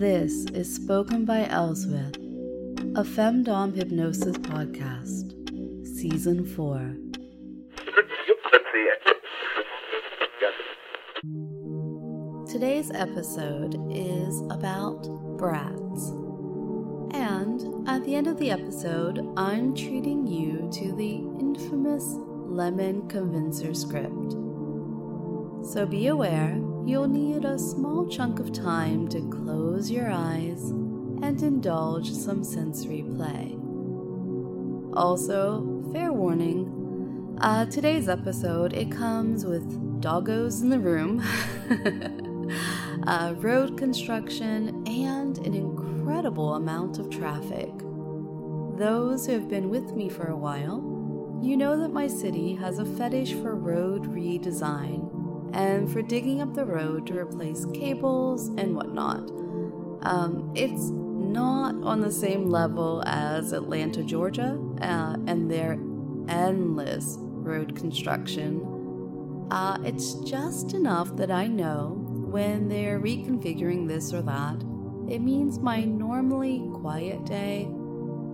This 0.00 0.46
is 0.54 0.74
Spoken 0.74 1.26
by 1.26 1.44
Elswith, 1.44 2.16
a 2.96 3.04
Femdom 3.04 3.76
Hypnosis 3.76 4.38
podcast, 4.38 5.34
Season 5.86 6.46
4. 6.46 6.96
Today's 12.50 12.90
episode 12.94 13.76
is 13.90 14.40
about 14.50 15.02
brats. 15.36 16.08
And 17.12 17.86
at 17.86 18.02
the 18.06 18.14
end 18.14 18.26
of 18.26 18.38
the 18.38 18.50
episode, 18.50 19.20
I'm 19.36 19.74
treating 19.74 20.26
you 20.26 20.70
to 20.80 20.96
the 20.96 21.16
infamous 21.38 22.04
Lemon 22.06 23.06
Convincer 23.08 23.74
script. 23.74 24.32
So 25.62 25.84
be 25.84 26.06
aware, 26.06 26.58
you'll 26.86 27.08
need 27.08 27.44
a 27.44 27.58
small 27.58 28.06
chunk 28.08 28.38
of 28.40 28.52
time 28.52 29.08
to 29.08 29.20
close 29.28 29.90
your 29.90 30.10
eyes 30.10 30.70
and 30.70 31.42
indulge 31.42 32.10
some 32.12 32.42
sensory 32.42 33.02
play. 33.14 33.56
Also, 34.94 35.82
fair 35.92 36.12
warning, 36.12 37.36
uh, 37.40 37.66
today's 37.66 38.08
episode 38.08 38.72
it 38.72 38.90
comes 38.90 39.44
with 39.44 40.00
doggos 40.00 40.62
in 40.62 40.70
the 40.70 40.78
room, 40.78 41.22
uh, 43.06 43.34
road 43.36 43.76
construction, 43.76 44.82
and 44.86 45.38
an 45.38 45.54
incredible 45.54 46.54
amount 46.54 46.98
of 46.98 47.10
traffic. 47.10 47.72
Those 48.78 49.26
who 49.26 49.32
have 49.32 49.48
been 49.48 49.68
with 49.68 49.92
me 49.92 50.08
for 50.08 50.28
a 50.28 50.36
while, 50.36 51.38
you 51.42 51.56
know 51.56 51.78
that 51.78 51.92
my 51.92 52.06
city 52.06 52.54
has 52.54 52.78
a 52.78 52.84
fetish 52.84 53.34
for 53.34 53.54
road 53.54 54.04
redesign 54.04 55.09
and 55.52 55.90
for 55.90 56.02
digging 56.02 56.40
up 56.40 56.54
the 56.54 56.64
road 56.64 57.06
to 57.06 57.18
replace 57.18 57.64
cables 57.74 58.48
and 58.48 58.74
whatnot. 58.74 59.30
Um, 60.02 60.52
it's 60.54 60.90
not 60.90 61.74
on 61.82 62.00
the 62.00 62.10
same 62.10 62.46
level 62.46 63.02
as 63.06 63.52
Atlanta, 63.52 64.02
Georgia, 64.02 64.58
uh, 64.80 65.16
and 65.26 65.50
their 65.50 65.72
endless 66.28 67.16
road 67.18 67.76
construction. 67.76 69.46
Uh, 69.50 69.78
it's 69.84 70.14
just 70.14 70.74
enough 70.74 71.16
that 71.16 71.30
I 71.30 71.46
know 71.46 72.00
when 72.30 72.68
they're 72.68 73.00
reconfiguring 73.00 73.88
this 73.88 74.14
or 74.14 74.22
that, 74.22 74.62
it 75.08 75.20
means 75.20 75.58
my 75.58 75.82
normally 75.82 76.70
quiet 76.80 77.24
day, 77.26 77.68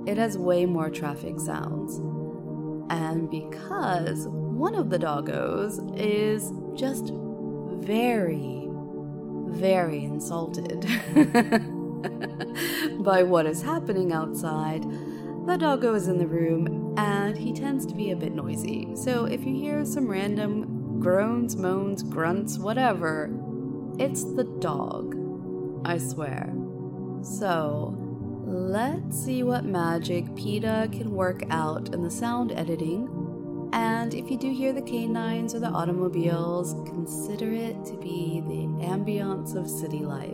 it 0.07 0.19
has 0.19 0.37
way 0.37 0.67
more 0.67 0.91
traffic 0.91 1.41
sounds. 1.41 1.99
And 2.91 3.31
because 3.31 4.27
one 4.57 4.75
of 4.75 4.89
the 4.89 4.99
doggos 4.99 5.79
is 5.99 6.51
just 6.79 7.13
very, 7.85 8.69
very 9.49 10.05
insulted 10.05 10.81
by 13.05 13.23
what 13.23 13.47
is 13.47 13.63
happening 13.63 14.13
outside, 14.13 14.83
the 15.47 15.57
doggo 15.59 15.95
is 15.95 16.09
in 16.09 16.19
the 16.19 16.27
room 16.27 16.95
and 16.97 17.37
he 17.37 17.53
tends 17.53 17.85
to 17.87 17.95
be 17.95 18.11
a 18.11 18.17
bit 18.17 18.33
noisy. 18.33 18.97
So 18.97 19.27
if 19.27 19.45
you 19.45 19.55
hear 19.55 19.85
some 19.85 20.09
random 20.09 21.01
groans, 21.01 21.57
moans, 21.57 22.03
grunts, 22.03 22.59
whatever, 22.59 23.31
it's 23.99 24.25
the 24.25 24.45
dog. 24.61 25.15
I 25.85 25.99
swear. 25.99 26.53
So, 27.23 27.95
let's 28.47 29.23
see 29.23 29.43
what 29.43 29.65
magic 29.65 30.35
PETA 30.35 30.89
can 30.93 31.11
work 31.13 31.43
out 31.51 31.95
in 31.95 32.03
the 32.03 32.11
sound 32.11 32.53
editing. 32.53 33.16
And 33.77 34.15
if 34.15 34.31
you 34.31 34.39
do 34.39 34.51
hear 34.51 34.73
the 34.73 34.81
canines 34.81 35.55
or 35.55 35.61
the 35.61 35.69
automobiles, 35.69 36.73
consider 36.89 37.53
it 37.53 37.85
to 37.85 37.93
be 37.99 38.41
the 38.47 38.87
ambiance 38.87 39.55
of 39.55 39.69
city 39.69 39.99
life. 39.99 40.33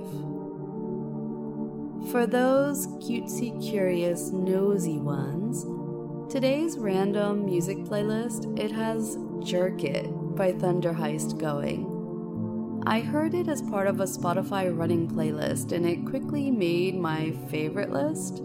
For 2.12 2.24
those 2.24 2.86
cutesy, 3.02 3.60
curious, 3.60 4.30
nosy 4.30 4.98
ones, 4.98 5.64
today's 6.32 6.78
random 6.78 7.44
music 7.44 7.78
playlist 7.78 8.56
it 8.56 8.70
has 8.70 9.18
"Jerk 9.42 9.82
It" 9.82 10.06
by 10.36 10.52
Thunderheist 10.52 11.36
going. 11.38 12.80
I 12.86 13.00
heard 13.00 13.34
it 13.34 13.48
as 13.48 13.60
part 13.60 13.88
of 13.88 13.98
a 13.98 14.04
Spotify 14.04 14.70
running 14.72 15.08
playlist, 15.08 15.72
and 15.72 15.84
it 15.84 16.06
quickly 16.06 16.52
made 16.52 16.94
my 16.94 17.32
favorite 17.50 17.90
list. 17.90 18.38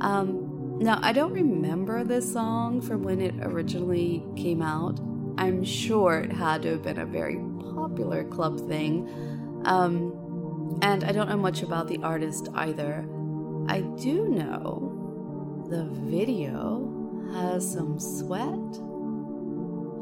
Um, 0.00 0.49
now, 0.80 0.98
I 1.02 1.12
don't 1.12 1.34
remember 1.34 2.04
this 2.04 2.32
song 2.32 2.80
from 2.80 3.02
when 3.02 3.20
it 3.20 3.34
originally 3.42 4.24
came 4.34 4.62
out. 4.62 4.98
I'm 5.36 5.62
sure 5.62 6.20
it 6.20 6.32
had 6.32 6.62
to 6.62 6.70
have 6.70 6.82
been 6.82 6.98
a 6.98 7.04
very 7.04 7.38
popular 7.74 8.24
club 8.24 8.66
thing. 8.66 9.06
Um, 9.66 10.78
and 10.80 11.04
I 11.04 11.12
don't 11.12 11.28
know 11.28 11.36
much 11.36 11.62
about 11.62 11.86
the 11.86 11.98
artist 12.02 12.48
either. 12.54 13.06
I 13.68 13.82
do 14.00 14.30
know 14.30 15.66
the 15.68 15.84
video 15.84 17.28
has 17.34 17.70
some 17.70 18.00
sweat, 18.00 18.48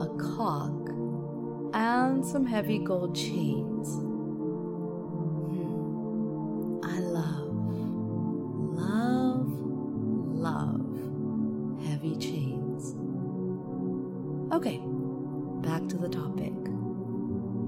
a 0.00 0.08
cock, 0.36 0.90
and 1.74 2.24
some 2.24 2.46
heavy 2.46 2.78
gold 2.78 3.16
chains. 3.16 4.07
Okay, 14.50 14.80
back 15.60 15.86
to 15.88 15.98
the 15.98 16.08
topic. 16.08 16.54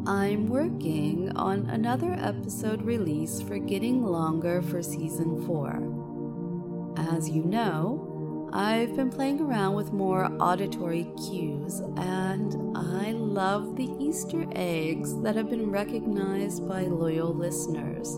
I'm 0.07 0.49
working 0.49 1.31
on 1.37 1.69
another 1.69 2.15
episode 2.15 2.81
release 2.81 3.43
for 3.43 3.59
Getting 3.59 4.03
Longer 4.03 4.63
for 4.63 4.83
Season 4.83 5.47
4. 5.47 6.97
As 7.15 7.29
you 7.29 7.45
know, 7.45 8.49
I've 8.55 8.97
been 8.97 9.11
playing 9.11 9.43
around 9.43 9.75
with 9.75 9.93
more 9.93 10.35
auditory 10.41 11.07
cues, 11.29 11.81
and 11.99 12.75
I 12.75 13.13
love 13.13 13.77
the 13.77 13.91
Easter 14.01 14.47
eggs 14.53 15.21
that 15.21 15.37
have 15.37 15.51
been 15.51 15.71
recognized 15.71 16.67
by 16.67 16.85
loyal 16.85 17.35
listeners. 17.35 18.09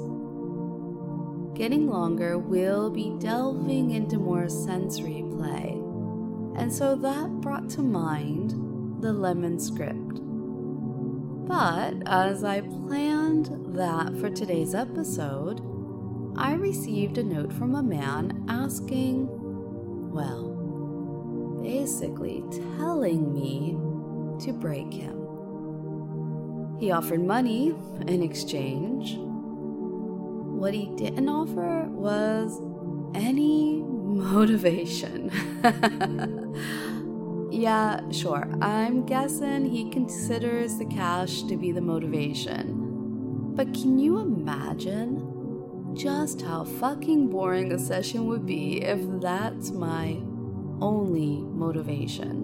Getting 1.59 1.91
Longer 1.91 2.39
will 2.39 2.91
be 2.91 3.13
delving 3.19 3.91
into 3.91 4.19
more 4.19 4.49
sensory 4.49 5.25
play, 5.33 5.82
and 6.57 6.73
so 6.73 6.95
that 6.97 7.41
brought 7.41 7.69
to 7.71 7.83
mind 7.83 9.03
the 9.03 9.13
Lemon 9.13 9.59
script. 9.59 10.21
But 11.49 11.95
as 12.07 12.45
I 12.45 12.61
planned 12.61 13.75
that 13.77 14.17
for 14.19 14.31
today's 14.31 14.75
episode, 14.75 15.61
I 16.37 16.55
received 16.55 17.19
a 17.19 17.25
note 17.25 17.53
from 17.53 17.75
a 17.75 17.83
man 17.83 18.45
asking, 18.49 19.29
well, 20.13 20.51
basically 21.63 22.43
telling 22.79 23.35
me 23.35 23.77
to 24.45 24.53
break 24.53 24.93
him. 24.93 25.19
He 26.79 26.91
offered 26.91 27.25
money 27.25 27.75
in 28.07 28.23
exchange. 28.23 29.17
What 29.19 30.75
he 30.75 30.87
didn't 30.97 31.29
offer 31.29 31.85
was 31.89 32.61
any 33.15 33.83
motivation. 34.13 35.31
yeah, 37.51 38.01
sure. 38.11 38.49
I'm 38.61 39.07
guessing 39.07 39.65
he 39.67 39.91
considers 39.91 40.77
the 40.79 40.87
cash 40.87 41.43
to 41.45 41.57
be 41.57 41.73
the 41.73 41.81
motivation. 41.81 43.55
But 43.55 43.75
can 43.75 43.99
you 43.99 44.19
imagine 44.19 45.95
just 45.95 46.43
how 46.43 46.65
fucking 46.65 47.29
boring 47.29 47.73
a 47.73 47.79
session 47.79 48.27
would 48.27 48.47
be 48.47 48.83
if 48.83 49.01
that's 49.21 49.71
my 49.71 50.21
only 50.81 51.41
motivation? 51.41 52.43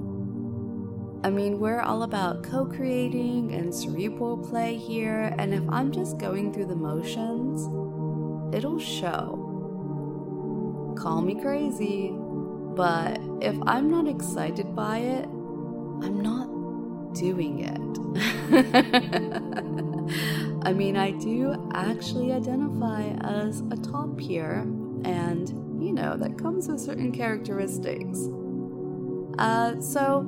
I 1.24 1.30
mean, 1.30 1.58
we're 1.58 1.80
all 1.80 2.04
about 2.04 2.44
co 2.44 2.64
creating 2.64 3.52
and 3.52 3.74
cerebral 3.74 4.36
play 4.36 4.76
here, 4.76 5.34
and 5.38 5.53
if 5.53 5.62
I'm 5.68 5.91
just 5.91 6.18
going 6.18 6.53
through 6.53 6.66
the 6.66 6.76
motions, 6.76 7.64
it'll 8.54 8.78
show. 8.78 9.37
Call 10.98 11.22
me 11.22 11.41
crazy, 11.41 12.12
but 12.12 13.21
if 13.41 13.56
I'm 13.66 13.89
not 13.89 14.09
excited 14.09 14.74
by 14.74 14.98
it, 14.98 15.27
I'm 15.27 16.21
not 16.21 16.48
doing 17.15 17.60
it. 17.60 17.78
I 20.66 20.72
mean, 20.72 20.97
I 20.97 21.12
do 21.12 21.71
actually 21.72 22.33
identify 22.33 23.10
as 23.21 23.62
a 23.71 23.77
top 23.77 24.18
here, 24.18 24.62
and 25.04 25.48
you 25.80 25.92
know, 25.92 26.16
that 26.16 26.36
comes 26.36 26.66
with 26.66 26.80
certain 26.80 27.12
characteristics. 27.12 28.18
Uh, 29.39 29.80
so, 29.80 30.22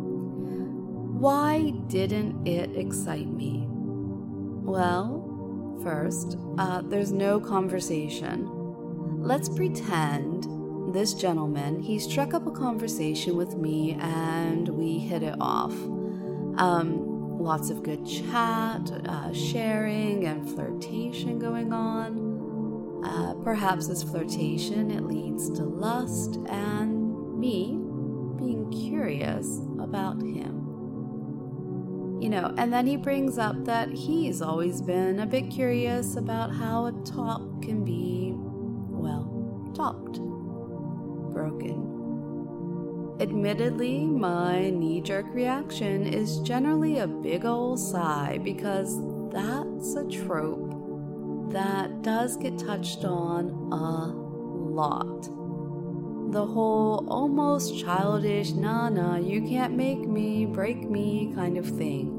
why 1.18 1.70
didn't 1.88 2.46
it 2.46 2.76
excite 2.76 3.26
me? 3.26 3.66
Well, 3.68 5.80
first, 5.82 6.38
uh, 6.58 6.82
there's 6.82 7.10
no 7.10 7.40
conversation. 7.40 8.48
Let's 9.20 9.48
pretend 9.48 10.59
this 10.92 11.14
gentleman, 11.14 11.80
he 11.80 11.98
struck 11.98 12.34
up 12.34 12.46
a 12.46 12.50
conversation 12.50 13.36
with 13.36 13.56
me 13.56 13.96
and 14.00 14.68
we 14.68 14.98
hit 14.98 15.22
it 15.22 15.36
off. 15.40 15.72
Um, 16.56 17.38
lots 17.38 17.70
of 17.70 17.82
good 17.82 18.06
chat, 18.06 18.90
uh, 19.06 19.32
sharing, 19.32 20.26
and 20.26 20.48
flirtation 20.48 21.38
going 21.38 21.72
on. 21.72 23.02
Uh, 23.04 23.34
perhaps 23.42 23.86
this 23.86 24.02
flirtation 24.02 24.90
it 24.90 25.04
leads 25.04 25.48
to 25.50 25.62
lust 25.62 26.36
and 26.48 27.38
me 27.38 27.78
being 28.36 28.70
curious 28.70 29.60
about 29.80 30.20
him. 30.20 30.58
You 32.20 32.28
know, 32.28 32.54
and 32.58 32.70
then 32.70 32.86
he 32.86 32.96
brings 32.96 33.38
up 33.38 33.64
that 33.64 33.90
he's 33.90 34.42
always 34.42 34.82
been 34.82 35.20
a 35.20 35.26
bit 35.26 35.50
curious 35.50 36.16
about 36.16 36.54
how 36.54 36.86
a 36.86 36.92
top 37.04 37.40
can 37.62 37.82
be, 37.82 38.34
well, 38.34 39.72
topped, 39.74 40.18
broken. 41.40 43.16
Admittedly, 43.20 44.04
my 44.04 44.70
knee 44.70 45.00
jerk 45.00 45.26
reaction 45.32 46.06
is 46.06 46.38
generally 46.40 46.98
a 46.98 47.06
big 47.06 47.44
ol' 47.44 47.76
sigh 47.76 48.38
because 48.42 48.98
that's 49.30 49.94
a 49.94 50.08
trope 50.08 51.52
that 51.52 52.02
does 52.02 52.36
get 52.36 52.58
touched 52.58 53.04
on 53.04 53.48
a 53.72 54.06
lot. 54.80 55.22
The 56.32 56.46
whole 56.46 57.06
almost 57.08 57.78
childish, 57.78 58.52
nah, 58.52 58.88
nah, 58.88 59.16
you 59.16 59.42
can't 59.42 59.74
make 59.74 60.08
me, 60.08 60.46
break 60.46 60.88
me 60.88 61.32
kind 61.34 61.58
of 61.58 61.66
thing. 61.66 62.16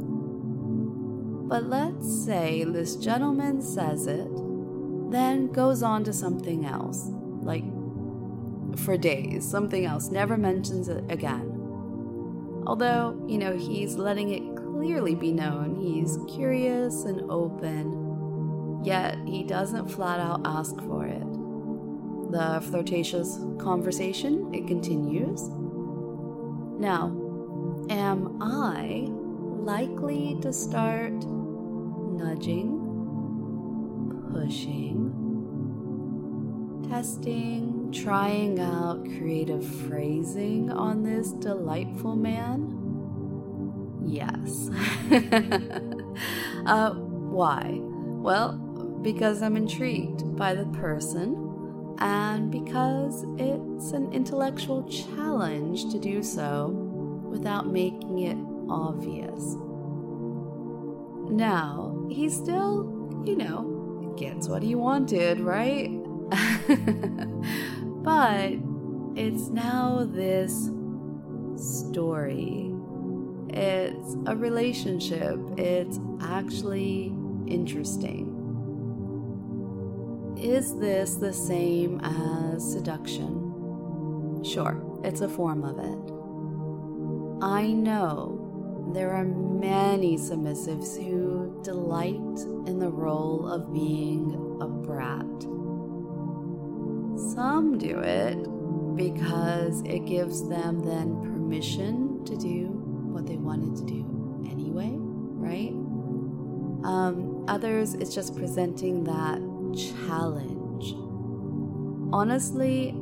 But 1.48 1.64
let's 1.64 2.26
say 2.26 2.64
this 2.64 2.96
gentleman 2.96 3.62
says 3.62 4.08
it, 4.08 4.30
then 5.12 5.52
goes 5.52 5.82
on 5.82 6.04
to 6.06 6.14
something 6.14 6.66
else, 6.66 7.10
like 7.42 7.64
for 8.78 8.98
days, 8.98 9.50
something 9.50 9.86
else, 9.86 10.10
never 10.10 10.38
mentions 10.38 10.88
it 10.88 11.04
again. 11.10 11.58
Although, 12.66 13.24
you 13.28 13.38
know, 13.38 13.58
he's 13.58 13.96
letting 13.96 14.30
it 14.30 14.56
clearly 14.56 15.16
be 15.16 15.32
known 15.32 15.76
he's 15.76 16.18
curious 16.34 17.04
and 17.04 17.30
open, 17.30 18.82
yet 18.84 19.18
he 19.26 19.44
doesn't 19.44 19.88
flat 19.90 20.20
out 20.20 20.42
ask 20.46 20.76
for 20.82 21.06
it. 21.06 21.24
The 22.32 22.62
flirtatious 22.70 23.40
conversation, 23.60 24.54
it 24.54 24.68
continues. 24.68 25.50
Now, 26.80 27.12
am 27.90 28.42
I 28.42 29.08
likely 29.64 30.38
to 30.42 30.52
start 30.54 31.14
nudging, 31.14 32.80
pushing, 34.34 35.12
testing, 36.90 37.71
trying 37.92 38.60
out 38.60 39.04
creative 39.04 39.66
phrasing 39.88 40.72
on 40.72 41.04
this 41.04 41.32
delightful 41.32 42.16
man? 42.16 42.78
Yes. 44.06 44.70
uh, 46.66 46.92
why? 46.92 47.80
Well, 47.80 48.54
because 49.02 49.42
I'm 49.42 49.56
intrigued 49.58 50.36
by 50.36 50.54
the 50.54 50.66
person 50.66 51.96
and 52.00 52.52
because 52.52 53.26
it's 53.38 53.92
an 53.92 54.12
intellectual 54.12 54.84
challenge 54.90 55.92
to 55.92 56.00
do 56.00 56.24
so 56.24 56.68
without 57.30 57.68
making 57.68 58.20
it 58.20 58.38
obvious. 58.70 59.56
Now, 61.32 62.08
he 62.10 62.30
still, 62.30 63.24
you 63.26 63.38
know, 63.38 64.14
gets 64.18 64.48
what 64.48 64.64
he 64.64 64.76
wanted, 64.76 65.40
right? 65.40 65.90
but 68.04 68.54
it's 69.16 69.50
now 69.50 70.08
this 70.10 70.70
story. 71.56 72.74
It's 73.50 74.16
a 74.26 74.36
relationship. 74.36 75.38
It's 75.58 76.00
actually 76.22 77.14
interesting. 77.48 78.38
Is 80.42 80.76
this 80.80 81.16
the 81.16 81.34
same 81.34 82.00
as 82.04 82.72
seduction? 82.72 84.44
Sure, 84.44 84.82
it's 85.04 85.22
a 85.22 85.30
form 85.30 85.64
of 85.64 85.78
it. 85.78 87.46
I 87.46 87.68
know 87.68 88.90
there 88.94 89.12
are 89.12 89.26
many 89.26 90.18
submissives 90.18 90.98
who 90.98 91.62
delight 91.64 92.40
in 92.68 92.80
the 92.80 92.90
role 92.90 93.48
of 93.48 93.72
being 93.74 94.58
a 94.62 94.68
brat. 94.68 95.26
Some 97.30 97.78
do 97.78 98.00
it 98.00 98.36
because 98.96 99.82
it 99.82 100.06
gives 100.06 100.48
them 100.48 100.82
then 100.82 101.22
permission 101.22 102.26
to 102.26 102.36
do 102.36 102.68
what 103.12 103.26
they 103.26 103.38
wanted 103.38 103.76
to 103.78 103.84
do 103.84 104.48
anyway, 104.50 104.92
right? 104.94 105.72
Um, 106.84 107.46
others, 107.48 107.94
it's 107.94 108.14
just 108.14 108.36
presenting 108.36 109.04
that 109.04 109.40
challenge. 110.08 110.96
Honestly, 112.14 112.96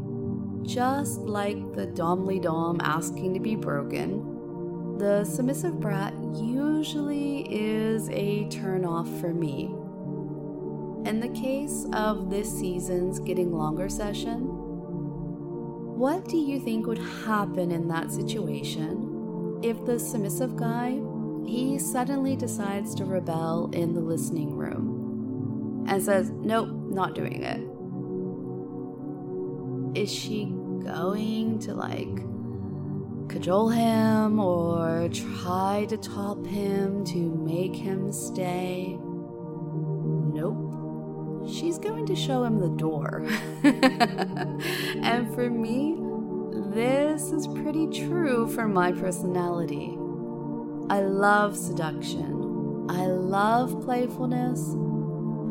just 0.63 1.21
like 1.21 1.73
the 1.73 1.87
Domly 1.87 2.41
Dom 2.41 2.79
asking 2.81 3.33
to 3.33 3.39
be 3.39 3.55
broken, 3.55 4.97
the 4.97 5.23
submissive 5.23 5.79
brat 5.79 6.13
usually 6.35 7.47
is 7.49 8.09
a 8.09 8.47
turn 8.49 8.85
off 8.85 9.09
for 9.19 9.33
me. 9.33 9.73
In 11.05 11.19
the 11.19 11.29
case 11.29 11.85
of 11.93 12.29
this 12.29 12.51
season's 12.51 13.19
Getting 13.19 13.51
Longer 13.51 13.89
session, 13.89 14.41
what 15.97 16.27
do 16.27 16.37
you 16.37 16.59
think 16.59 16.87
would 16.87 16.97
happen 16.97 17.71
in 17.71 17.87
that 17.87 18.11
situation 18.11 19.59
if 19.63 19.85
the 19.85 19.99
submissive 19.99 20.55
guy 20.55 21.01
he 21.45 21.79
suddenly 21.79 22.35
decides 22.35 22.93
to 22.95 23.05
rebel 23.05 23.69
in 23.73 23.93
the 23.93 24.01
listening 24.01 24.55
room? 24.55 24.99
and 25.89 26.03
says, 26.03 26.29
Nope, 26.29 26.69
not 26.69 27.15
doing 27.15 27.43
it. 27.43 27.61
Is 29.99 30.13
she 30.13 30.45
going 30.45 31.59
to 31.59 31.73
like 31.73 32.15
cajole 33.27 33.69
him 33.69 34.39
or 34.39 35.09
try 35.09 35.85
to 35.89 35.97
top 35.97 36.45
him 36.45 37.03
to 37.05 37.17
make 37.17 37.75
him 37.75 38.11
stay? 38.11 38.99
To 42.09 42.15
show 42.15 42.43
him 42.43 42.59
the 42.59 42.69
door. 42.69 43.23
and 43.63 45.33
for 45.33 45.49
me, 45.49 45.95
this 46.73 47.31
is 47.31 47.47
pretty 47.47 47.87
true 47.87 48.47
for 48.47 48.67
my 48.67 48.91
personality. 48.91 49.95
I 50.89 51.01
love 51.01 51.55
seduction. 51.55 52.87
I 52.89 53.05
love 53.05 53.83
playfulness. 53.83 54.59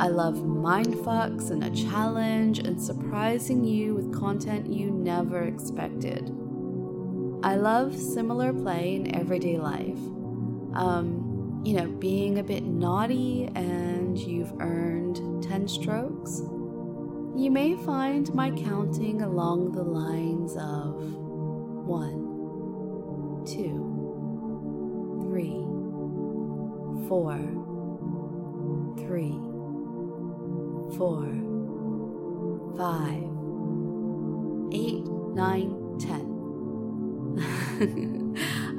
I 0.01 0.09
love 0.09 0.45
mind 0.45 0.95
fucks 0.95 1.51
and 1.51 1.63
a 1.63 1.71
challenge 1.71 2.59
and 2.59 2.81
surprising 2.81 3.65
you 3.65 3.95
with 3.95 4.13
content 4.13 4.67
you 4.67 4.91
never 4.91 5.43
expected. 5.43 6.29
I 7.45 7.55
love 7.55 7.97
similar 7.97 8.53
play 8.53 8.97
in 8.97 9.15
everyday 9.15 9.59
life. 9.59 9.99
Um, 10.75 11.63
you 11.65 11.75
know, 11.75 11.87
being 11.87 12.39
a 12.39 12.43
bit 12.43 12.65
naughty 12.65 13.49
and 13.55 14.19
you've 14.19 14.53
earned 14.61 15.21
10 15.49 15.69
strokes. 15.69 16.41
You 17.37 17.51
may 17.51 17.77
find 17.85 18.33
my 18.35 18.51
counting 18.51 19.23
along 19.23 19.73
the 19.73 19.83
lines 19.83 20.57
of 20.57 20.95
one, 21.87 22.25
two, 23.47 23.85
three, 25.29 25.65
four, 27.09 27.39
three 29.07 29.49
four, 30.97 31.27
five, 32.77 33.23
eight, 34.73 35.05
nine, 35.35 35.99
ten. 36.01 36.35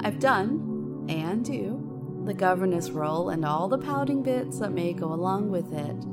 I've 0.04 0.18
done 0.18 1.06
and 1.08 1.44
do 1.44 2.22
the 2.26 2.34
governess 2.34 2.90
role 2.90 3.30
and 3.30 3.44
all 3.44 3.68
the 3.68 3.78
pouting 3.78 4.22
bits 4.22 4.58
that 4.58 4.72
may 4.72 4.92
go 4.92 5.12
along 5.12 5.50
with 5.50 5.72
it. 5.72 6.04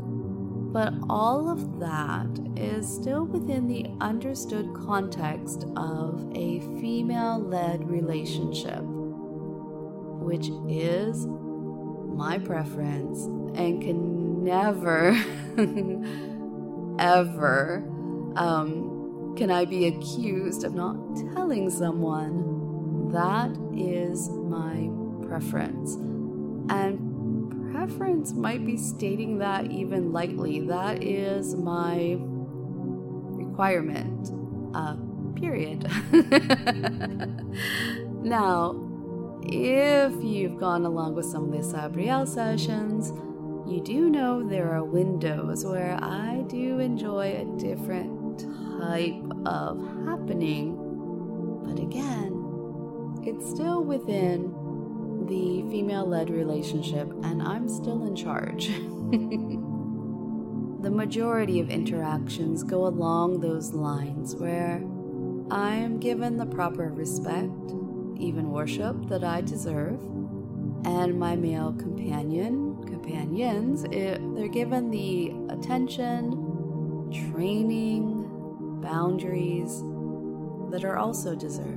But 0.77 0.93
all 1.09 1.49
of 1.49 1.79
that 1.79 2.27
is 2.55 2.87
still 2.87 3.25
within 3.25 3.67
the 3.67 3.87
understood 3.99 4.75
context 4.75 5.65
of 5.75 6.31
a 6.35 6.59
female 6.79 7.39
led 7.39 7.89
relationship, 7.89 8.83
which 8.83 10.51
is 10.69 11.25
my 11.25 12.37
preference 12.37 13.25
and 13.57 13.81
can 13.81 14.43
never 14.43 15.17
ever 16.99 17.77
um, 18.35 19.33
can 19.35 19.49
I 19.49 19.65
be 19.65 19.87
accused 19.87 20.63
of 20.63 20.75
not 20.75 20.95
telling 21.33 21.71
someone. 21.71 23.09
That 23.11 23.49
is 23.75 24.29
my 24.29 24.91
preference. 25.27 25.95
And 26.69 27.06
might 28.33 28.65
be 28.65 28.77
stating 28.77 29.37
that 29.39 29.71
even 29.71 30.11
lightly. 30.11 30.59
That 30.61 31.03
is 31.03 31.55
my 31.55 32.17
requirement. 33.47 34.31
Uh, 34.75 34.95
period. 35.35 35.89
now, 38.23 38.75
if 39.43 40.13
you've 40.23 40.59
gone 40.59 40.85
along 40.85 41.15
with 41.15 41.25
some 41.25 41.45
of 41.45 41.51
the 41.51 41.77
Sabriel 41.77 42.27
sessions, 42.27 43.11
you 43.69 43.81
do 43.81 44.09
know 44.09 44.47
there 44.47 44.73
are 44.73 44.83
windows 44.83 45.65
where 45.65 45.97
I 46.01 46.43
do 46.47 46.79
enjoy 46.79 47.35
a 47.35 47.45
different 47.59 48.39
type 48.79 49.21
of 49.45 49.77
happening. 50.05 50.75
But 51.63 51.79
again, 51.79 53.23
it's 53.25 53.49
still 53.49 53.83
within 53.83 54.53
the 55.27 55.63
female 55.69 56.05
led 56.05 56.29
relationship, 56.29 57.11
and 57.23 57.41
I'm 57.41 57.67
still 57.67 58.05
in 58.07 58.15
charge. 58.15 58.67
the 60.81 60.91
majority 60.91 61.59
of 61.59 61.69
interactions 61.69 62.63
go 62.63 62.87
along 62.87 63.41
those 63.41 63.73
lines 63.73 64.35
where 64.35 64.83
I 65.51 65.75
am 65.75 65.99
given 65.99 66.37
the 66.37 66.45
proper 66.45 66.89
respect, 66.89 67.71
even 68.17 68.51
worship 68.51 69.07
that 69.09 69.23
I 69.23 69.41
deserve, 69.41 69.99
and 70.85 71.19
my 71.19 71.35
male 71.35 71.73
companion, 71.73 72.83
companions, 72.85 73.83
it, 73.85 74.19
they're 74.35 74.47
given 74.47 74.91
the 74.91 75.33
attention, 75.49 77.11
training, 77.31 78.23
boundaries 78.81 79.81
that 80.71 80.85
are 80.85 80.97
also 80.97 81.35
deserved. 81.35 81.76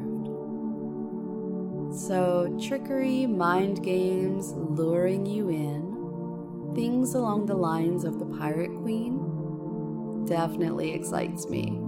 So, 1.92 2.56
trickery, 2.62 3.26
mind 3.26 3.82
games, 3.82 4.52
luring 4.52 5.26
you 5.26 5.49
in, 5.49 6.73
things 6.75 7.14
along 7.14 7.47
the 7.47 7.54
lines 7.54 8.04
of 8.04 8.20
the 8.20 8.26
Pirate 8.26 8.70
Queen 8.82 10.25
definitely 10.25 10.92
excites 10.92 11.49
me. 11.49 11.80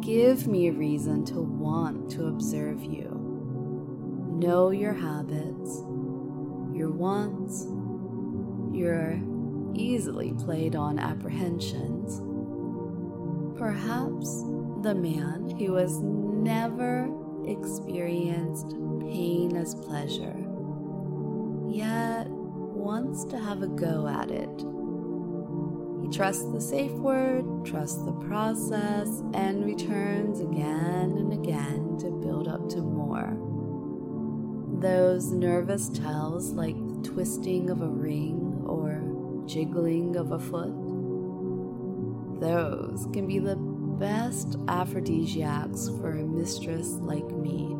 Give 0.00 0.46
me 0.46 0.68
a 0.68 0.72
reason 0.72 1.24
to 1.26 1.40
want 1.40 2.10
to 2.10 2.26
observe 2.26 2.84
you. 2.84 3.18
Know 4.38 4.70
your 4.70 4.92
habits, 4.92 5.78
your 6.76 6.90
wants, 6.90 7.66
your 8.76 9.18
easily 9.74 10.34
played 10.34 10.76
on 10.76 10.98
apprehensions. 10.98 12.20
Perhaps 13.58 14.42
the 14.82 14.94
man 14.94 15.54
who 15.58 15.76
has 15.76 15.98
never 16.00 17.06
experienced 17.46 18.70
pain 19.00 19.56
as 19.56 19.74
pleasure, 19.74 20.36
yet 21.68 22.26
wants 22.28 23.24
to 23.24 23.38
have 23.38 23.62
a 23.62 23.68
go 23.68 24.06
at 24.06 24.30
it. 24.30 24.64
He 26.02 26.08
trusts 26.08 26.44
the 26.52 26.60
safe 26.60 26.92
word, 26.92 27.64
trusts 27.64 28.04
the 28.04 28.12
process, 28.12 29.22
and 29.34 29.64
returns 29.64 30.40
again 30.40 31.16
and 31.16 31.32
again 31.32 31.96
to 31.98 32.10
build 32.10 32.48
up 32.48 32.68
to 32.70 32.78
more. 32.78 33.36
Those 34.80 35.30
nervous 35.30 35.88
tells, 35.88 36.50
like 36.50 36.76
the 36.76 37.08
twisting 37.08 37.70
of 37.70 37.82
a 37.82 37.88
ring 37.88 38.64
or 38.66 39.00
jiggling 39.46 40.16
of 40.16 40.32
a 40.32 40.38
foot, 40.38 40.72
those 42.40 43.06
can 43.12 43.28
be 43.28 43.38
the 43.38 43.71
best 43.98 44.56
aphrodisiacs 44.68 45.88
for 46.00 46.10
a 46.10 46.24
mistress 46.24 46.88
like 47.00 47.28
me. 47.30 47.76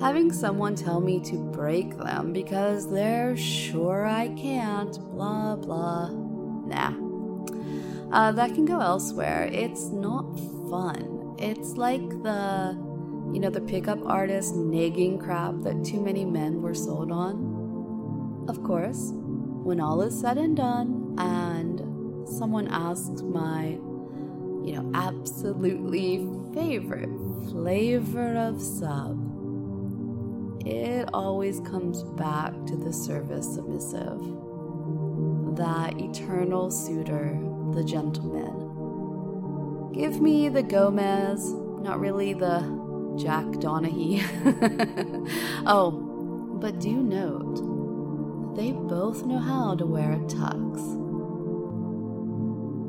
Having 0.00 0.32
someone 0.32 0.74
tell 0.74 1.00
me 1.00 1.20
to 1.20 1.36
break 1.36 1.96
them 1.98 2.32
because 2.32 2.90
they're 2.90 3.36
sure 3.36 4.06
I 4.06 4.28
can't, 4.28 4.98
blah 5.12 5.56
blah, 5.56 6.10
nah. 6.10 6.92
Uh, 8.10 8.32
that 8.32 8.54
can 8.54 8.64
go 8.64 8.80
elsewhere. 8.80 9.48
It's 9.52 9.88
not 9.88 10.24
fun. 10.70 11.34
It's 11.38 11.76
like 11.76 12.06
the, 12.22 12.76
you 13.32 13.40
know, 13.40 13.48
the 13.48 13.60
pickup 13.60 14.04
artist 14.04 14.54
nagging 14.54 15.18
crap 15.18 15.54
that 15.62 15.84
too 15.84 16.00
many 16.00 16.24
men 16.24 16.60
were 16.60 16.74
sold 16.74 17.10
on. 17.10 18.44
Of 18.48 18.62
course, 18.64 19.12
when 19.14 19.80
all 19.80 20.02
is 20.02 20.18
said 20.20 20.36
and 20.36 20.56
done, 20.56 21.14
and 21.16 22.28
someone 22.28 22.68
asks 22.68 23.22
my 23.22 23.78
you 24.64 24.74
know, 24.74 24.90
absolutely 24.94 26.26
favorite 26.54 27.10
flavor 27.50 28.36
of 28.36 28.60
sub, 28.60 29.18
it 30.66 31.08
always 31.12 31.60
comes 31.60 32.02
back 32.02 32.52
to 32.66 32.76
the 32.76 32.92
service 32.92 33.54
submissive. 33.54 34.20
That 35.56 35.98
eternal 35.98 36.70
suitor, 36.70 37.38
the 37.72 37.82
gentleman. 37.82 38.68
Give 39.92 40.20
me 40.20 40.48
the 40.48 40.62
Gomez, 40.62 41.52
not 41.82 41.98
really 41.98 42.32
the 42.32 42.60
Jack 43.18 43.44
Donaghy. 43.44 44.22
oh, 45.66 45.90
but 46.60 46.78
do 46.78 47.02
note, 47.02 48.56
they 48.56 48.72
both 48.72 49.26
know 49.26 49.38
how 49.38 49.74
to 49.74 49.84
wear 49.84 50.12
a 50.12 50.18
tux. 50.18 50.98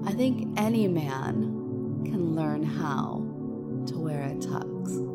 I 0.07 0.11
think 0.11 0.59
any 0.59 0.87
man 0.87 1.62
can 2.03 2.35
learn 2.35 2.63
how 2.63 3.23
to 3.87 3.99
wear 3.99 4.23
a 4.23 4.35
tux. 4.35 5.13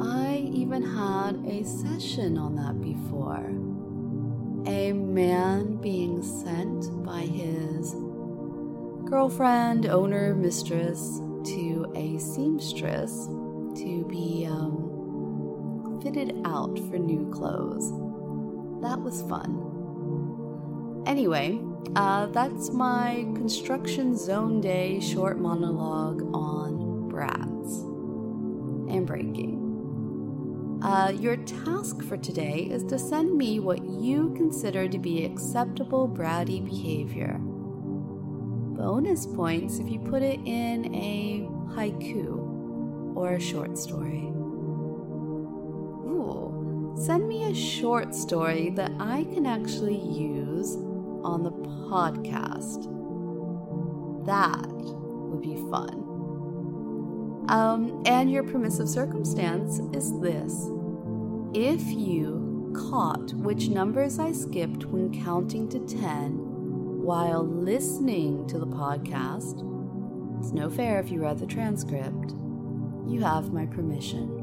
I 0.00 0.38
even 0.52 0.82
had 0.82 1.44
a 1.46 1.64
session 1.64 2.38
on 2.38 2.56
that 2.56 2.80
before. 2.80 3.46
A 4.66 4.92
man 4.92 5.76
being 5.76 6.22
sent 6.22 7.04
by 7.04 7.20
his 7.22 7.94
girlfriend, 9.08 9.86
owner, 9.86 10.34
mistress 10.34 11.20
to 11.44 11.90
a 11.96 12.18
seamstress 12.18 13.26
to 13.26 14.06
be 14.08 14.46
um, 14.48 16.00
fitted 16.02 16.40
out 16.44 16.78
for 16.88 16.98
new 16.98 17.30
clothes. 17.30 17.90
That 18.82 19.00
was 19.00 19.22
fun. 19.22 21.02
Anyway, 21.06 21.60
uh, 21.96 22.26
that's 22.26 22.70
my 22.70 23.26
construction 23.34 24.16
zone 24.16 24.60
day 24.60 25.00
short 25.00 25.38
monologue 25.38 26.22
on 26.34 27.08
brats 27.08 27.80
and 28.90 29.06
breaking. 29.06 29.60
Uh, 30.82 31.12
your 31.14 31.36
task 31.36 32.02
for 32.02 32.16
today 32.16 32.68
is 32.70 32.82
to 32.84 32.98
send 32.98 33.36
me 33.36 33.60
what 33.60 33.84
you 33.84 34.32
consider 34.34 34.88
to 34.88 34.98
be 34.98 35.24
acceptable 35.26 36.08
bratty 36.08 36.64
behavior. 36.64 37.36
Bonus 37.38 39.26
points 39.26 39.78
if 39.78 39.90
you 39.90 39.98
put 39.98 40.22
it 40.22 40.40
in 40.46 40.94
a 40.94 41.46
haiku 41.74 43.14
or 43.14 43.34
a 43.34 43.40
short 43.40 43.76
story. 43.76 44.22
Ooh, 46.08 46.94
send 46.96 47.28
me 47.28 47.44
a 47.44 47.54
short 47.54 48.14
story 48.14 48.70
that 48.70 48.92
I 48.98 49.24
can 49.24 49.44
actually 49.44 49.98
use 49.98 50.39
on 51.24 51.42
the 51.42 51.52
podcast. 51.52 52.84
That 54.26 54.66
would 54.68 55.42
be 55.42 55.56
fun. 55.70 56.10
Um, 57.48 58.02
and 58.06 58.30
your 58.30 58.44
permissive 58.44 58.88
circumstance 58.88 59.80
is 59.94 60.18
this 60.20 60.70
if 61.52 61.82
you 61.90 62.72
caught 62.76 63.34
which 63.34 63.68
numbers 63.68 64.20
I 64.20 64.30
skipped 64.32 64.84
when 64.84 65.12
counting 65.24 65.68
to 65.70 65.80
10 65.80 67.02
while 67.02 67.42
listening 67.44 68.46
to 68.48 68.58
the 68.58 68.66
podcast, 68.66 69.66
it's 70.38 70.52
no 70.52 70.70
fair 70.70 71.00
if 71.00 71.10
you 71.10 71.22
read 71.22 71.38
the 71.38 71.46
transcript. 71.46 72.34
You 73.08 73.20
have 73.22 73.52
my 73.52 73.66
permission. 73.66 74.36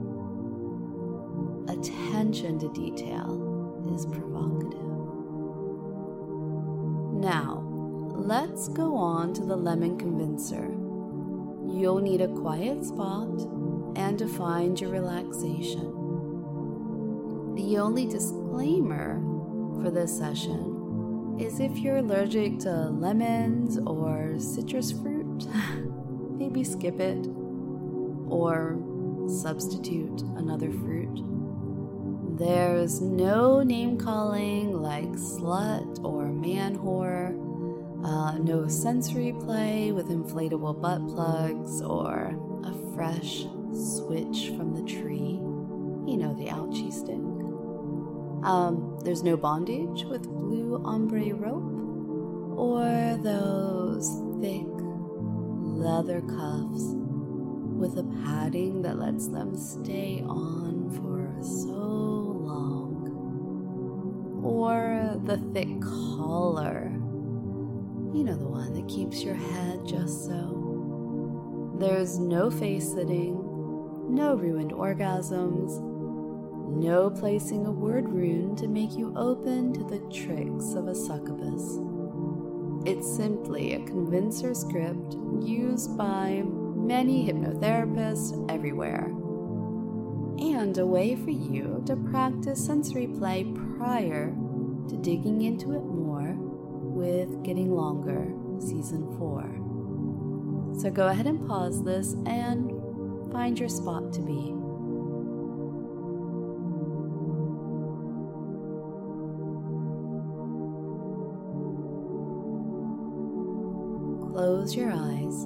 Attention 1.69 2.59
to 2.59 2.67
detail 2.73 3.93
is 3.95 4.05
provocative. 4.05 4.26
Let's 8.27 8.67
go 8.67 8.93
on 8.97 9.33
to 9.33 9.41
the 9.45 9.55
lemon 9.55 9.97
convincer. 9.97 10.65
You'll 11.65 12.01
need 12.01 12.19
a 12.19 12.27
quiet 12.27 12.83
spot 12.83 13.29
and 13.95 14.19
to 14.19 14.27
find 14.27 14.77
your 14.77 14.91
relaxation. 14.91 15.93
The 17.55 17.77
only 17.77 18.05
disclaimer 18.05 19.21
for 19.81 19.89
this 19.91 20.17
session 20.17 21.37
is 21.39 21.61
if 21.61 21.77
you're 21.77 21.99
allergic 21.99 22.59
to 22.59 22.89
lemons 22.89 23.77
or 23.77 24.37
citrus 24.39 24.91
fruit, 24.91 25.47
maybe 26.37 26.65
skip 26.65 26.99
it 26.99 27.25
or 28.27 28.77
substitute 29.29 30.21
another 30.35 30.69
fruit. 30.69 31.23
There's 32.37 32.99
no 32.99 33.63
name 33.63 33.97
calling 33.97 34.73
like 34.81 35.11
slut 35.13 36.03
or 36.03 36.25
man 36.25 36.77
whore, 36.77 37.46
uh, 38.03 38.37
no 38.37 38.67
sensory 38.67 39.33
play 39.33 39.91
with 39.91 40.07
inflatable 40.09 40.81
butt 40.81 41.05
plugs 41.07 41.81
or 41.81 42.35
a 42.63 42.73
fresh 42.95 43.45
switch 43.73 44.51
from 44.55 44.73
the 44.75 44.83
tree. 44.83 45.39
You 46.09 46.17
know, 46.17 46.33
the 46.33 46.45
ouchie 46.45 46.93
stick. 46.93 47.15
Um, 48.47 48.99
there's 49.03 49.23
no 49.23 49.35
bondage 49.35 50.05
with 50.05 50.23
blue 50.23 50.81
ombre 50.85 51.33
rope 51.33 51.73
or 52.57 53.17
those 53.21 54.07
thick 54.41 54.65
leather 55.77 56.21
cuffs 56.21 56.95
with 57.77 57.97
a 57.99 58.03
padding 58.25 58.81
that 58.81 58.97
lets 58.97 59.27
them 59.27 59.55
stay 59.55 60.23
on 60.25 60.89
for 60.95 61.31
so 61.43 61.71
long, 62.43 63.03
or 64.43 65.19
the 65.25 65.37
thick 65.53 65.79
collar. 65.81 66.86
You 68.17 68.23
know 68.23 68.35
the 68.35 68.47
one 68.47 68.73
that 68.73 68.87
keeps 68.87 69.21
your 69.21 69.35
head 69.35 69.85
just 69.85 70.25
so. 70.25 71.75
There's 71.77 72.17
no 72.17 72.49
face 72.49 72.91
sitting, 72.91 73.35
no 74.09 74.33
ruined 74.33 74.71
orgasms, 74.71 75.79
no 76.67 77.11
placing 77.11 77.67
a 77.67 77.71
word 77.71 78.09
rune 78.09 78.55
to 78.55 78.67
make 78.67 78.97
you 78.97 79.13
open 79.15 79.71
to 79.73 79.83
the 79.83 79.99
tricks 80.11 80.73
of 80.73 80.87
a 80.87 80.95
succubus. 80.95 81.77
It's 82.87 83.07
simply 83.15 83.75
a 83.75 83.85
convincer 83.85 84.55
script 84.55 85.15
used 85.39 85.95
by 85.95 86.41
many 86.43 87.23
hypnotherapists 87.27 88.51
everywhere, 88.51 89.13
and 90.39 90.75
a 90.79 90.87
way 90.87 91.15
for 91.15 91.29
you 91.29 91.83
to 91.85 91.95
practice 91.95 92.65
sensory 92.65 93.05
play 93.05 93.53
prior 93.77 94.35
to 94.89 94.97
digging 94.97 95.43
into 95.43 95.73
it 95.73 95.83
more 95.83 96.06
with 96.97 97.43
Getting 97.43 97.75
Longer 97.75 98.33
Season 98.59 99.15
4. 99.19 100.81
So 100.81 100.89
go 100.89 101.07
ahead 101.07 101.27
and 101.27 101.47
pause 101.47 101.83
this 101.83 102.13
and 102.25 102.71
find 103.31 103.59
your 103.59 103.69
spot 103.69 104.11
to 104.13 104.21
be. 104.21 104.55
Close 114.33 114.75
your 114.75 114.91
eyes 114.91 115.43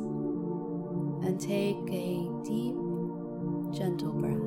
and 1.27 1.39
take 1.39 1.77
a 1.91 2.29
deep, 2.45 2.75
gentle 3.77 4.13
breath. 4.13 4.37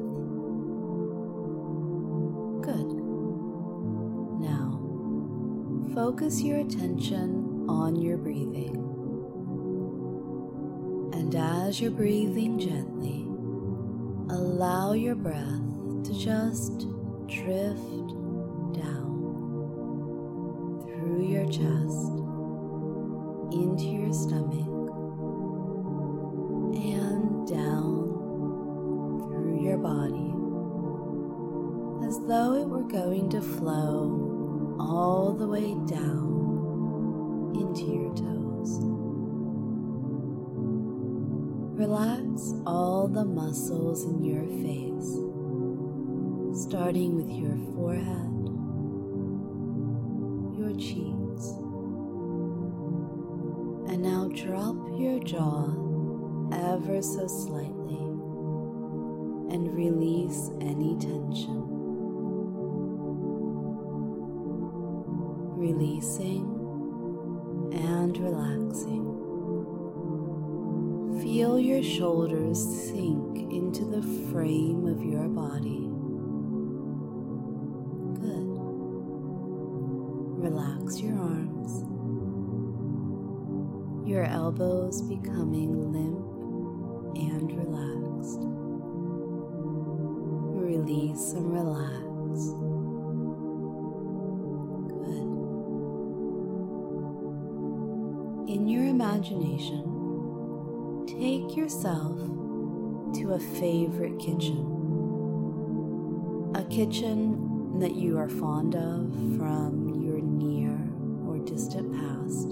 Good. 2.65 2.94
Focus 5.95 6.43
your 6.43 6.59
attention 6.59 7.67
on 7.69 7.95
your 7.95 8.17
breathing. 8.17 8.75
And 11.15 11.33
as 11.37 11.81
you're 11.81 11.93
breathing 11.93 12.59
gently, 12.59 13.23
allow 14.35 14.95
your 14.95 15.15
breath 15.15 15.63
to 16.05 16.19
just 16.19 16.89
drift 17.29 18.09
down 18.75 19.23
through 20.85 21.29
your 21.29 21.47
chest 21.47 22.11
into 23.53 23.85
your 23.85 24.13
stomach 24.13 24.67
and 26.75 27.47
down 27.47 28.09
through 29.29 29.63
your 29.63 29.79
body 29.79 30.33
as 32.05 32.19
though 32.27 32.55
it 32.55 32.67
were 32.67 32.83
going 32.83 33.29
to 33.31 33.41
flow 33.41 34.24
all 34.95 35.33
the 35.33 35.49
way 35.49 35.75
down 35.87 37.53
into 37.57 37.83
your 37.83 38.15
toes. 38.15 38.79
Relax 41.77 42.55
all 42.65 43.09
the 43.09 43.25
muscles 43.25 44.05
in 44.05 44.23
your 44.23 44.47
face, 44.63 45.11
starting 46.65 47.17
with 47.17 47.29
your 47.29 47.57
forehead, 47.75 48.31
your 50.57 50.73
cheeks, 50.79 51.47
and 53.91 54.01
now 54.01 54.29
drop 54.29 54.77
your 54.97 55.19
jaw 55.25 55.75
ever 56.53 57.03
so 57.03 57.27
slightly 57.27 57.84
Releasing 66.05 67.73
and 67.73 68.19
relaxing. 68.19 69.05
Feel 71.23 71.59
your 71.59 71.83
shoulders 71.83 72.63
sink 72.63 73.51
into 73.51 73.87
the 73.87 74.03
frame 74.31 74.87
of 74.87 75.03
your 75.03 75.29
body. 75.29 75.89
Good. 78.21 78.59
Relax 80.45 81.01
your 81.01 81.19
arms 81.19 81.85
your 84.07 84.25
elbows 84.25 85.01
becoming 85.01 85.91
limp 85.91 86.34
imagination, 99.25 101.07
take 101.07 101.57
yourself 101.57 102.19
to 103.15 103.33
a 103.33 103.39
favorite 103.39 104.19
kitchen. 104.19 104.71
A 106.55 106.65
kitchen 106.65 107.79
that 107.79 107.95
you 107.95 108.19
are 108.19 108.29
fond 108.29 108.75
of 108.75 109.15
from 109.39 110.03
your 110.03 110.21
near 110.21 110.79
or 111.27 111.39
distant 111.39 111.91
past 111.95 112.51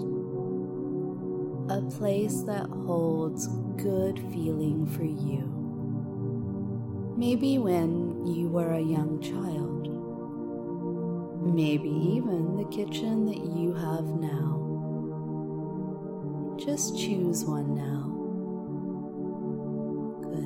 a 1.69 1.81
place 1.97 2.41
that 2.41 2.67
holds 2.67 3.47
good 3.77 4.19
feeling 4.33 4.85
for 4.85 5.05
you. 5.05 5.49
Maybe 7.15 7.57
when 7.57 8.27
you 8.27 8.49
were 8.49 8.73
a 8.73 8.81
young 8.81 9.21
child. 9.21 9.87
Maybe 11.55 11.89
even 11.89 12.57
the 12.57 12.65
kitchen 12.65 13.25
that 13.27 13.37
you 13.37 13.73
have 13.73 14.03
now. 14.05 14.62
Just 16.65 16.97
choose 16.97 17.43
one 17.43 17.75
now. 17.75 18.09
Good. 20.23 20.45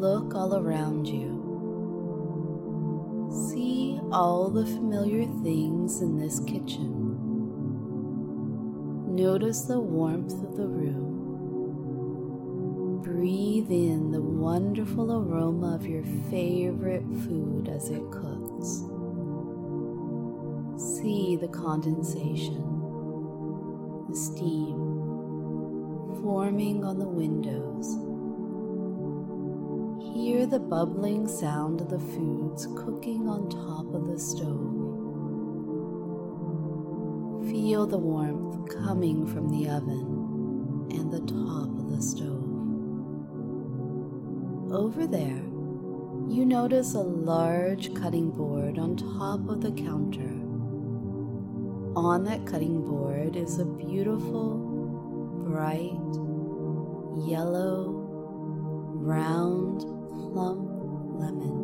Look 0.00 0.34
all 0.34 0.56
around 0.56 1.06
you. 1.06 1.44
See 3.48 4.00
all 4.10 4.50
the 4.50 4.66
familiar 4.66 5.26
things 5.44 6.00
in 6.00 6.18
this 6.18 6.40
kitchen. 6.40 7.14
Notice 9.14 9.60
the 9.62 9.78
warmth 9.78 10.42
of 10.42 10.56
the 10.56 10.66
room. 10.66 11.06
Breathe 13.04 13.70
in 13.70 14.10
the 14.10 14.20
wonderful 14.20 15.12
aroma 15.12 15.76
of 15.76 15.86
your 15.86 16.02
favorite 16.30 17.06
food 17.24 17.68
as 17.68 17.90
it 17.90 18.02
cooks. 18.10 18.82
See 21.06 21.36
the 21.36 21.46
condensation, 21.46 22.64
the 24.08 24.16
steam 24.16 24.74
forming 26.20 26.82
on 26.82 26.98
the 26.98 27.06
windows. 27.06 27.94
Hear 30.12 30.46
the 30.46 30.58
bubbling 30.58 31.28
sound 31.28 31.80
of 31.80 31.90
the 31.90 32.00
foods 32.00 32.66
cooking 32.76 33.28
on 33.28 33.48
top 33.48 33.94
of 33.94 34.08
the 34.08 34.18
stove. 34.18 34.48
Feel 37.52 37.86
the 37.86 37.98
warmth 37.98 38.68
coming 38.84 39.28
from 39.28 39.48
the 39.48 39.68
oven 39.68 40.88
and 40.90 41.12
the 41.12 41.20
top 41.20 41.68
of 41.78 41.88
the 41.88 42.02
stove. 42.02 42.50
Over 44.72 45.06
there, 45.06 45.44
you 46.28 46.44
notice 46.44 46.94
a 46.94 46.98
large 46.98 47.94
cutting 47.94 48.32
board 48.32 48.76
on 48.76 48.96
top 48.96 49.48
of 49.48 49.60
the 49.60 49.70
counter. 49.70 50.45
On 51.96 52.22
that 52.24 52.46
cutting 52.46 52.86
board 52.86 53.34
is 53.34 53.58
a 53.58 53.64
beautiful, 53.64 54.54
bright, 55.48 55.98
yellow, 57.28 57.90
round, 59.00 59.80
plump 59.80 60.68
lemon. 61.18 61.56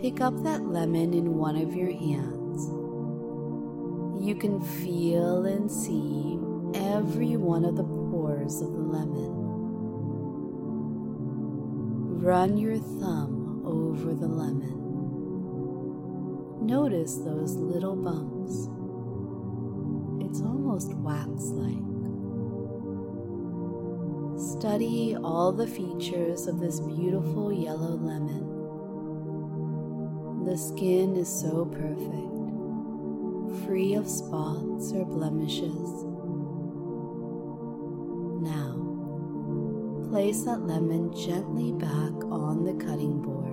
Pick 0.00 0.20
up 0.20 0.42
that 0.42 0.64
lemon 0.64 1.14
in 1.14 1.36
one 1.36 1.56
of 1.56 1.76
your 1.76 1.92
hands 1.92 2.70
you 4.24 4.34
can 4.34 4.58
feel 4.58 5.44
and 5.44 5.70
see 5.70 6.38
every 6.74 7.36
one 7.36 7.62
of 7.66 7.76
the 7.76 7.84
pores 7.84 8.62
of 8.62 8.72
the 8.72 8.78
lemon. 8.78 9.32
Run 12.22 12.56
your 12.56 12.78
thumb 12.78 13.62
over 13.66 14.14
the 14.14 14.26
lemon. 14.26 14.83
Notice 16.64 17.16
those 17.16 17.56
little 17.56 17.94
bumps. 17.94 18.70
It's 20.24 20.40
almost 20.40 20.94
wax 20.94 21.50
like. 21.52 21.84
Study 24.40 25.14
all 25.22 25.52
the 25.52 25.66
features 25.66 26.46
of 26.46 26.60
this 26.60 26.80
beautiful 26.80 27.52
yellow 27.52 27.96
lemon. 27.96 28.48
The 30.46 30.56
skin 30.56 31.16
is 31.16 31.28
so 31.28 31.66
perfect 31.66 32.34
free 33.66 33.92
of 33.94 34.08
spots 34.08 34.90
or 34.92 35.04
blemishes. 35.04 36.04
Now, 38.40 38.72
place 40.08 40.44
that 40.44 40.66
lemon 40.66 41.14
gently 41.14 41.72
back 41.72 42.24
on 42.32 42.64
the 42.64 42.72
cutting 42.82 43.20
board 43.20 43.43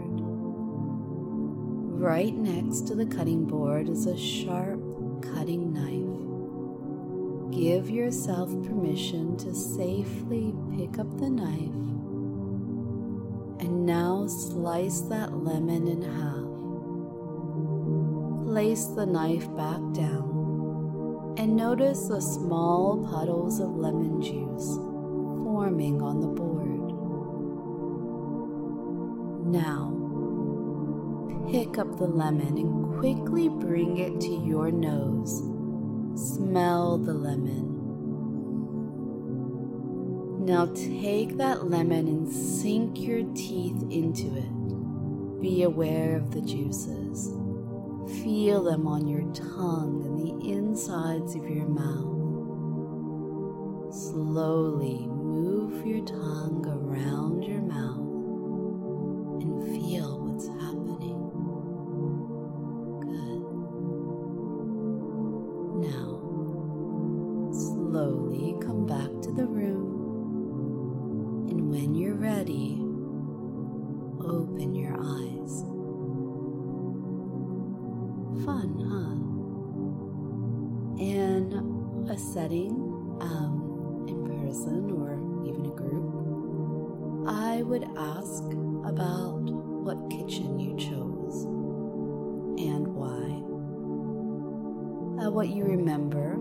Right 2.02 2.34
next 2.34 2.88
to 2.88 2.96
the 2.96 3.06
cutting 3.06 3.46
board 3.46 3.88
is 3.88 4.08
a 4.08 4.18
sharp 4.18 4.82
cutting 5.22 5.72
knife. 5.72 7.54
Give 7.56 7.92
yourself 7.92 8.50
permission 8.50 9.38
to 9.38 9.54
safely 9.54 10.52
pick 10.76 10.98
up 10.98 11.20
the 11.20 11.30
knife 11.30 11.78
and 13.60 13.86
now 13.86 14.26
slice 14.26 15.02
that 15.02 15.32
lemon 15.44 15.88
in 15.88 16.02
half. 16.02 16.48
Place 18.52 18.86
the 18.88 19.06
knife 19.06 19.46
back 19.56 19.80
down 19.94 21.36
and 21.38 21.56
notice 21.56 22.08
the 22.08 22.20
small 22.20 23.08
puddles 23.12 23.60
of 23.60 23.76
lemon 23.76 24.24
juice 24.24 24.78
forming 25.46 26.02
on 26.02 26.20
the 26.20 26.30
board. 26.30 26.51
Up 31.82 31.98
the 31.98 32.06
lemon 32.06 32.60
and 32.60 33.00
quickly 33.00 33.50
bring 33.50 33.98
it 33.98 34.22
to 34.22 34.36
your 34.46 34.70
nose. 34.70 35.40
Smell 36.36 37.00
the 37.00 37.12
lemon. 37.12 37.70
Now 40.46 40.68
take 40.68 41.38
that 41.38 41.66
lemon 41.72 42.08
and 42.08 42.32
sink 42.32 43.00
your 43.00 43.24
teeth 43.34 43.82
into 43.90 44.28
it. 44.38 45.42
Be 45.42 45.64
aware 45.64 46.18
of 46.18 46.30
the 46.30 46.42
juices. 46.42 47.34
Feel 48.22 48.64
them 48.64 48.86
on 48.86 49.08
your 49.08 49.24
tongue 49.34 50.04
and 50.06 50.20
the 50.20 50.52
insides 50.52 51.34
of 51.34 51.50
your 51.50 51.68
mouth. 51.68 52.12
Slowly 53.92 55.08
move 55.08 55.84
your 55.84 56.06
tongue 56.06 56.64
around 56.68 57.42
your 57.42 57.62
mouth 57.62 57.98
and 59.42 59.64
feel 59.66 60.11
a 82.12 82.18
setting, 82.18 82.72
um, 83.22 84.06
in 84.06 84.26
person 84.26 84.92
or 84.92 85.14
even 85.48 85.66
a 85.66 85.70
group, 85.70 86.12
I 87.26 87.62
would 87.62 87.86
ask 87.98 88.44
about 88.84 89.40
what 89.40 90.10
kitchen 90.10 90.60
you 90.60 90.76
chose 90.76 91.46
and 92.60 92.86
why. 92.88 93.40
Uh, 95.24 95.32
what 95.32 95.48
you 95.48 95.64
remember 95.64 96.34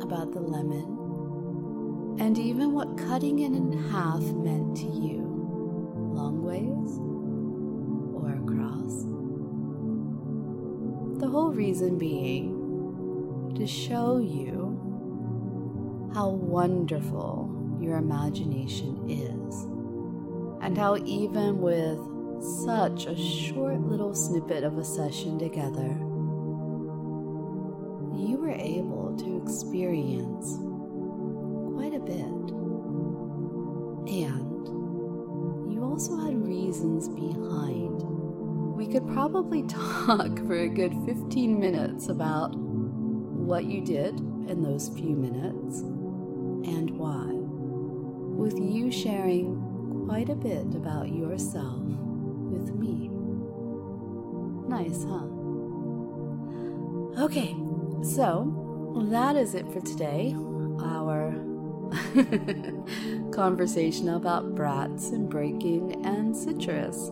about 0.00 0.32
the 0.32 0.38
lemon, 0.38 2.20
and 2.20 2.38
even 2.38 2.72
what 2.72 2.96
cutting 2.96 3.40
it 3.40 3.52
in 3.52 3.72
half 3.90 4.22
meant 4.22 4.76
to 4.76 4.86
you, 4.86 5.26
long 6.14 6.40
ways 6.44 7.00
or 8.14 8.30
across. 8.44 9.06
The 11.20 11.26
whole 11.26 11.50
reason 11.50 11.98
being 11.98 13.54
to 13.56 13.66
show 13.66 14.18
you 14.18 14.69
how 16.14 16.28
wonderful 16.28 17.78
your 17.80 17.96
imagination 17.96 19.08
is, 19.08 19.64
and 20.62 20.76
how 20.76 20.96
even 21.04 21.60
with 21.60 21.98
such 22.64 23.06
a 23.06 23.16
short 23.16 23.80
little 23.80 24.14
snippet 24.14 24.64
of 24.64 24.76
a 24.78 24.84
session 24.84 25.38
together, 25.38 25.96
you 28.16 28.36
were 28.38 28.50
able 28.50 29.16
to 29.16 29.40
experience 29.42 30.56
quite 31.74 31.94
a 31.94 32.00
bit. 32.00 32.50
And 34.12 35.72
you 35.72 35.84
also 35.84 36.16
had 36.18 36.44
reasons 36.44 37.08
behind. 37.08 38.02
We 38.76 38.88
could 38.88 39.06
probably 39.08 39.62
talk 39.68 40.38
for 40.38 40.56
a 40.56 40.68
good 40.68 40.94
15 41.06 41.60
minutes 41.60 42.08
about 42.08 42.56
what 42.56 43.64
you 43.64 43.80
did 43.84 44.18
in 44.18 44.62
those 44.62 44.88
few 44.88 45.14
minutes 45.14 45.82
why, 47.00 47.32
with 48.36 48.58
you 48.58 48.92
sharing 48.92 50.04
quite 50.06 50.28
a 50.28 50.34
bit 50.34 50.74
about 50.74 51.08
yourself 51.08 51.80
with 51.80 52.74
me. 52.74 53.08
Nice, 54.68 55.04
huh? 55.04 55.26
Okay, 57.24 57.56
so 58.02 58.52
that 59.10 59.36
is 59.36 59.54
it 59.54 59.66
for 59.72 59.80
today. 59.80 60.34
Our 60.82 61.32
conversation 63.32 64.10
about 64.10 64.54
brats 64.54 65.08
and 65.10 65.28
breaking 65.28 66.04
and 66.04 66.36
citrus. 66.36 67.10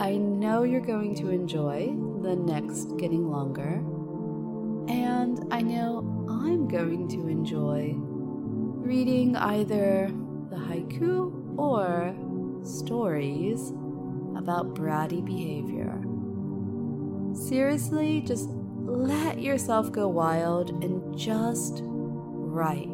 I 0.00 0.16
know 0.16 0.62
you're 0.62 0.80
going 0.80 1.14
to 1.16 1.30
enjoy 1.30 1.88
the 2.22 2.36
next 2.36 2.96
getting 2.96 3.30
longer, 3.30 3.82
and 4.88 5.46
I 5.52 5.60
know 5.60 5.98
I'm 6.28 6.68
going 6.68 7.08
to 7.08 7.28
enjoy 7.28 7.96
reading 8.80 9.36
either 9.36 10.10
the 10.50 10.56
haiku 10.56 11.58
or 11.58 12.14
stories 12.64 13.70
about 14.36 14.74
bratty 14.74 15.24
behavior. 15.24 16.00
Seriously, 17.34 18.22
just 18.22 18.48
let 18.50 19.40
yourself 19.40 19.92
go 19.92 20.08
wild 20.08 20.82
and 20.82 21.16
just 21.16 21.80
write. 21.82 22.88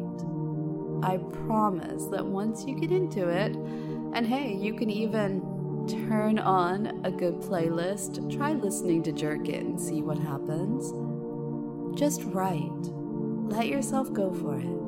I 1.03 1.17
promise 1.45 2.05
that 2.07 2.25
once 2.25 2.65
you 2.65 2.75
get 2.79 2.91
into 2.91 3.29
it, 3.29 3.55
and 4.13 4.25
hey, 4.25 4.53
you 4.53 4.73
can 4.73 4.89
even 4.89 5.41
turn 6.07 6.39
on 6.39 7.05
a 7.05 7.11
good 7.11 7.35
playlist, 7.35 8.35
try 8.35 8.53
listening 8.53 9.03
to 9.03 9.11
Jerk 9.11 9.47
It 9.47 9.63
and 9.63 9.79
see 9.79 10.01
what 10.01 10.17
happens. 10.17 10.91
Just 11.97 12.23
write. 12.23 12.71
Let 13.47 13.67
yourself 13.67 14.11
go 14.11 14.33
for 14.33 14.57
it. 14.57 14.84